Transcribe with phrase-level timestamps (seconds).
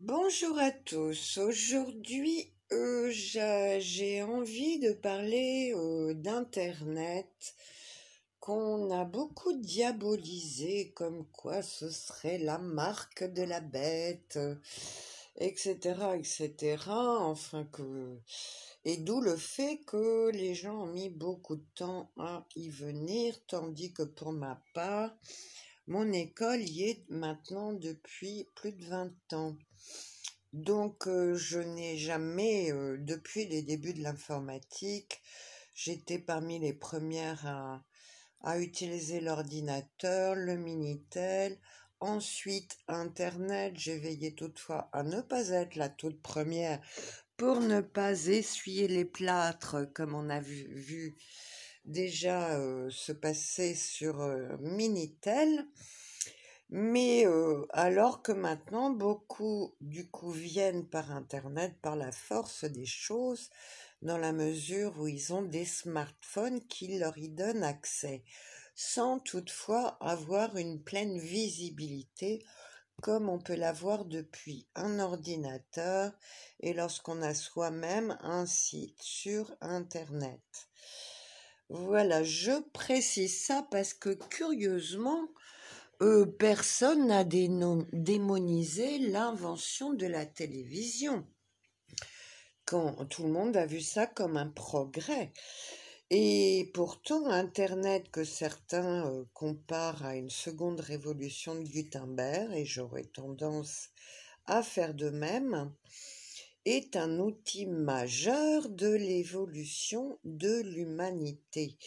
[0.00, 1.36] Bonjour à tous.
[1.38, 7.54] Aujourd'hui, euh, j'a- j'ai envie de parler euh, d'Internet
[8.40, 14.38] qu'on a beaucoup diabolisé, comme quoi ce serait la marque de la bête,
[15.36, 17.18] etc., etc.
[17.20, 18.18] Enfin que
[18.84, 23.34] et d'où le fait que les gens ont mis beaucoup de temps à y venir,
[23.48, 25.12] tandis que pour ma part,
[25.88, 29.56] mon école y est maintenant depuis plus de 20 ans.
[30.52, 35.22] Donc, euh, je n'ai jamais, euh, depuis les débuts de l'informatique,
[35.74, 41.58] j'étais parmi les premières à, utiliser l'ordinateur, le Minitel,
[42.00, 43.74] ensuite Internet.
[43.76, 46.80] J'ai veillé toutefois à ne pas être la toute première
[47.36, 51.16] pour ne pas essuyer les plâtres comme on a vu
[51.86, 52.58] déjà
[52.90, 54.18] se passer sur
[54.60, 55.66] Minitel.
[56.68, 57.24] Mais
[57.70, 63.50] alors que maintenant, beaucoup du coup viennent par Internet, par la force des choses,
[64.02, 68.24] dans la mesure où ils ont des smartphones qui leur y donnent accès,
[68.74, 72.44] sans toutefois avoir une pleine visibilité
[73.02, 76.12] comme on peut l'avoir depuis un ordinateur
[76.60, 80.68] et lorsqu'on a soi-même un site sur Internet.
[81.68, 85.28] Voilà, je précise ça parce que curieusement,
[86.00, 91.26] euh, personne n'a démonisé l'invention de la télévision.
[92.66, 95.32] Quand tout le monde a vu ça comme un progrès.
[96.10, 103.06] Et pourtant, Internet, que certains euh, comparent à une seconde révolution de Gutenberg, et j'aurais
[103.06, 103.88] tendance
[104.46, 105.72] à faire de même,
[106.66, 111.78] est un outil majeur de l'évolution de l'humanité.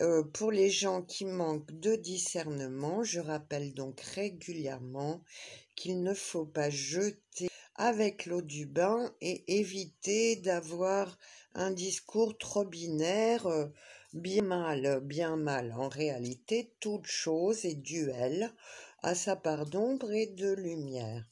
[0.00, 5.20] Euh, pour les gens qui manquent de discernement, je rappelle donc régulièrement
[5.74, 11.18] qu'il ne faut pas jeter avec l'eau du bain et éviter d'avoir
[11.54, 13.66] un discours trop binaire, euh,
[14.12, 15.74] bien mal, bien mal.
[15.76, 18.52] En réalité, toute chose est duel
[19.02, 21.24] à sa part d'ombre et de lumière.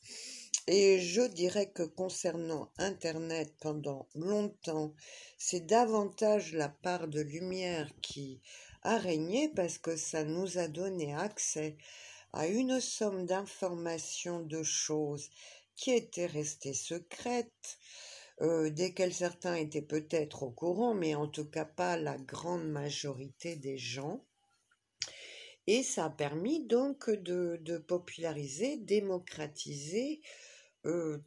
[0.69, 4.95] Et je dirais que concernant Internet, pendant longtemps,
[5.37, 8.41] c'est davantage la part de lumière qui
[8.83, 11.77] a régné parce que ça nous a donné accès
[12.33, 15.31] à une somme d'informations, de choses
[15.75, 17.79] qui étaient restées secrètes,
[18.41, 23.57] euh, desquelles certains étaient peut-être au courant, mais en tout cas pas la grande majorité
[23.57, 24.25] des gens.
[25.67, 30.21] Et ça a permis donc de, populariser, démocratiser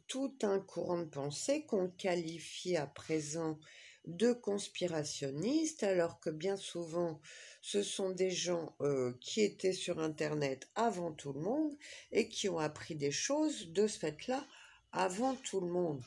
[0.06, 3.58] tout un courant de pensée qu'on qualifie à présent
[4.06, 7.20] de conspirationnistes, alors que bien souvent
[7.60, 11.76] ce sont des gens euh, qui étaient sur Internet avant tout le monde
[12.12, 14.46] et qui ont appris des choses de ce fait-là
[14.92, 16.00] avant tout le monde.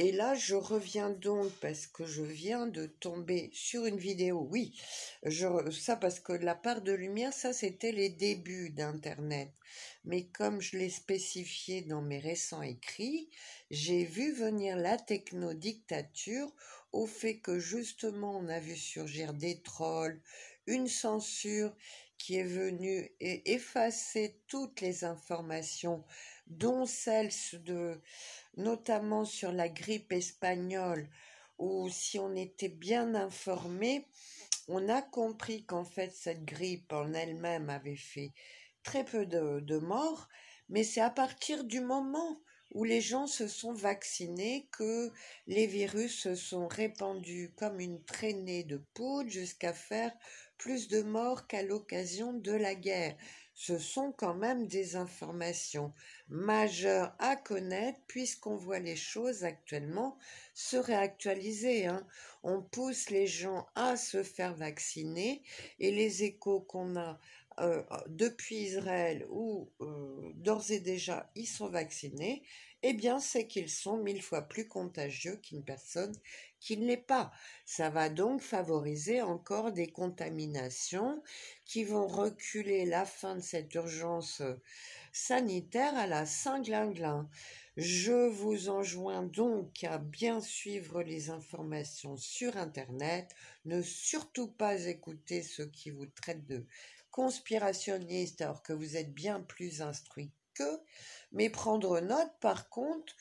[0.00, 4.46] Et là, je reviens donc parce que je viens de tomber sur une vidéo.
[4.48, 4.80] Oui,
[5.24, 9.50] je, ça parce que la part de lumière, ça c'était les débuts d'Internet.
[10.04, 13.28] Mais comme je l'ai spécifié dans mes récents écrits,
[13.72, 16.48] j'ai vu venir la technodictature
[16.92, 20.20] au fait que justement on a vu surgir des trolls,
[20.68, 21.74] une censure
[22.18, 26.04] qui est venue et effacer toutes les informations,
[26.48, 28.00] dont celles de
[28.56, 31.08] notamment sur la grippe espagnole,
[31.58, 34.06] où si on était bien informé,
[34.66, 38.32] on a compris qu'en fait cette grippe en elle-même avait fait
[38.82, 40.28] très peu de, de morts,
[40.68, 42.40] mais c'est à partir du moment
[42.74, 45.10] où les gens se sont vaccinés que
[45.46, 50.12] les virus se sont répandus comme une traînée de poudre jusqu'à faire
[50.58, 53.16] plus de morts qu'à l'occasion de la guerre.
[53.54, 55.92] Ce sont quand même des informations
[56.28, 60.18] majeures à connaître puisqu'on voit les choses actuellement
[60.54, 61.86] se réactualiser.
[61.86, 62.06] Hein.
[62.42, 65.42] On pousse les gens à se faire vacciner
[65.80, 67.18] et les échos qu'on a
[67.60, 72.44] euh, depuis Israël où euh, d'ores et déjà ils sont vaccinés,
[72.82, 76.14] eh bien c'est qu'ils sont mille fois plus contagieux qu'une personne
[76.60, 77.30] qui ne l'est pas.
[77.64, 81.22] Ça va donc favoriser encore des contaminations
[81.64, 84.42] qui vont reculer la fin de cette urgence
[85.12, 87.28] sanitaire à la Saint-Glinglin.
[87.76, 93.34] Je vous enjoins donc à bien suivre les informations sur Internet,
[93.66, 96.66] ne surtout pas écouter ceux qui vous traitent de
[97.10, 100.80] conspirationnistes alors que vous êtes bien plus instruits qu'eux,
[101.32, 103.14] mais prendre note par contre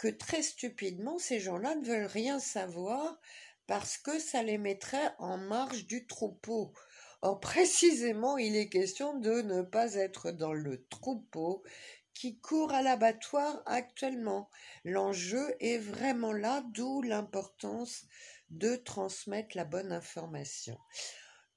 [0.00, 3.20] que très stupidement ces gens-là ne veulent rien savoir
[3.66, 6.72] parce que ça les mettrait en marge du troupeau.
[7.20, 11.62] Or précisément il est question de ne pas être dans le troupeau
[12.14, 14.48] qui court à l'abattoir actuellement.
[14.84, 18.06] L'enjeu est vraiment là, d'où l'importance
[18.48, 20.78] de transmettre la bonne information.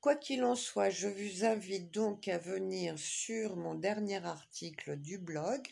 [0.02, 5.18] Quoi qu'il en soit, je vous invite donc à venir sur mon dernier article du
[5.18, 5.66] blog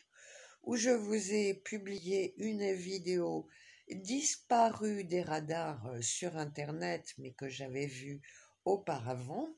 [0.64, 3.48] où je vous ai publié une vidéo
[3.90, 8.22] disparue des radars euh, sur Internet, mais que j'avais vue
[8.66, 9.50] auparavant.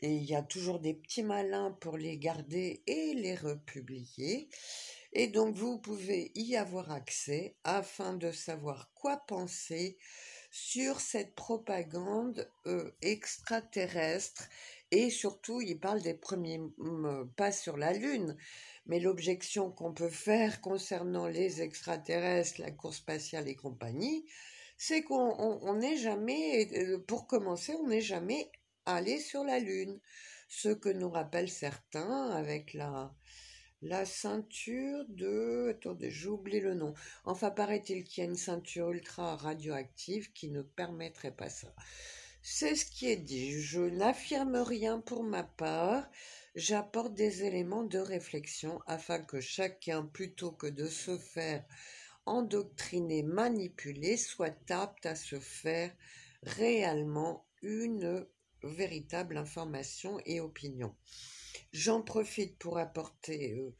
[0.00, 4.48] Et il y a toujours des petits malins pour les garder et les republier.
[5.12, 9.98] Et donc vous pouvez y avoir accès afin de savoir quoi penser
[10.50, 14.48] sur cette propagande euh, extraterrestre
[14.90, 16.60] et surtout il parle des premiers
[17.36, 18.36] pas sur la Lune.
[18.86, 24.24] Mais l'objection qu'on peut faire concernant les extraterrestres, la course spatiale et compagnie,
[24.76, 28.50] c'est qu'on n'est jamais, euh, pour commencer, on n'est jamais
[28.84, 29.98] allé sur la Lune.
[30.48, 33.12] Ce que nous rappellent certains avec la,
[33.82, 35.68] la ceinture de...
[35.70, 36.94] Attendez, j'oublie le nom.
[37.24, 41.74] Enfin, paraît-il qu'il y a une ceinture ultra radioactive qui ne permettrait pas ça.
[42.42, 43.60] C'est ce qui est dit.
[43.60, 46.08] Je n'affirme rien pour ma part.
[46.56, 51.62] J'apporte des éléments de réflexion afin que chacun, plutôt que de se faire
[52.24, 55.94] endoctriner, manipuler, soit apte à se faire
[56.42, 58.26] réellement une
[58.62, 60.96] véritable information et opinion.
[61.74, 63.74] J'en profite pour apporter, euh,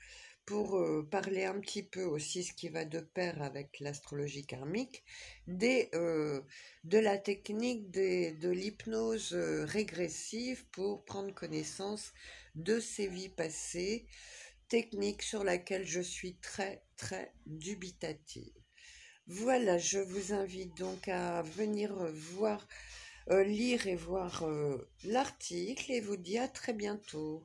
[0.46, 5.04] pour euh, parler un petit peu aussi ce qui va de pair avec l'astrologie karmique,
[5.46, 6.40] des, euh,
[6.84, 12.12] de la technique de l'hypnose régressive pour prendre connaissance
[12.54, 14.06] de ses vies passées,
[14.69, 18.52] technique sur laquelle je suis très très dubitative.
[19.28, 22.66] Voilà, je vous invite donc à venir voir
[23.31, 27.44] euh, lire et voir euh, l'article et vous dis à très bientôt.